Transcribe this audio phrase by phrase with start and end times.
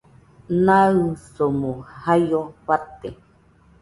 [0.65, 3.09] Naɨsomo jaio fate